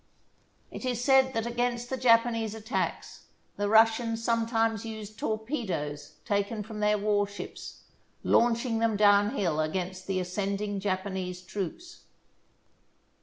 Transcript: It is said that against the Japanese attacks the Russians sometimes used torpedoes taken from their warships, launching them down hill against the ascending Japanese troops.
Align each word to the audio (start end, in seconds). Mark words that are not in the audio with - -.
It 0.71 0.83
is 0.83 1.03
said 1.03 1.35
that 1.35 1.45
against 1.45 1.91
the 1.91 1.95
Japanese 1.95 2.55
attacks 2.55 3.25
the 3.55 3.69
Russians 3.69 4.23
sometimes 4.23 4.83
used 4.83 5.19
torpedoes 5.19 6.13
taken 6.25 6.63
from 6.63 6.79
their 6.79 6.97
warships, 6.97 7.83
launching 8.23 8.79
them 8.79 8.95
down 8.97 9.35
hill 9.35 9.59
against 9.59 10.07
the 10.07 10.19
ascending 10.19 10.79
Japanese 10.79 11.43
troops. 11.43 12.01